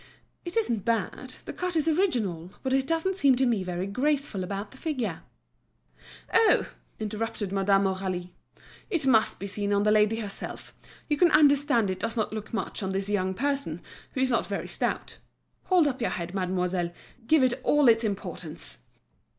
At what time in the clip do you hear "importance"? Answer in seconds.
18.03-18.79